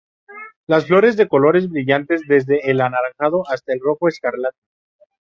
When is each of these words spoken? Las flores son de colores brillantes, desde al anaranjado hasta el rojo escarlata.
Las 0.65 0.87
flores 0.87 1.11
son 1.13 1.25
de 1.25 1.27
colores 1.29 1.69
brillantes, 1.69 2.21
desde 2.27 2.59
al 2.71 2.81
anaranjado 2.81 3.43
hasta 3.51 3.71
el 3.71 3.79
rojo 3.79 4.07
escarlata. 4.07 4.57